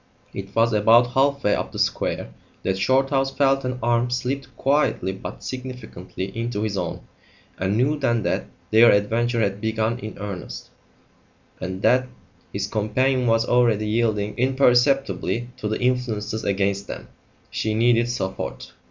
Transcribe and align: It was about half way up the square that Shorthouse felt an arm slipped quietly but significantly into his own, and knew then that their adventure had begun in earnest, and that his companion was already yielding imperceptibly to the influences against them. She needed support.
It 0.33 0.55
was 0.55 0.73
about 0.73 1.11
half 1.13 1.43
way 1.43 1.53
up 1.53 1.71
the 1.71 1.77
square 1.77 2.31
that 2.63 2.79
Shorthouse 2.79 3.29
felt 3.37 3.63
an 3.65 3.77
arm 3.83 4.09
slipped 4.09 4.47
quietly 4.57 5.11
but 5.11 5.43
significantly 5.43 6.35
into 6.35 6.63
his 6.63 6.75
own, 6.75 7.01
and 7.59 7.77
knew 7.77 7.99
then 7.99 8.23
that 8.23 8.45
their 8.71 8.91
adventure 8.91 9.41
had 9.41 9.61
begun 9.61 9.99
in 9.99 10.17
earnest, 10.17 10.69
and 11.59 11.83
that 11.83 12.07
his 12.51 12.65
companion 12.65 13.27
was 13.27 13.45
already 13.47 13.85
yielding 13.87 14.33
imperceptibly 14.39 15.49
to 15.57 15.67
the 15.67 15.79
influences 15.79 16.43
against 16.43 16.87
them. 16.87 17.07
She 17.51 17.75
needed 17.75 18.09
support. 18.09 18.73